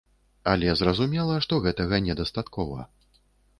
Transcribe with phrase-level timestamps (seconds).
[0.53, 2.91] Але зразумела, што гэтага не дастаткова.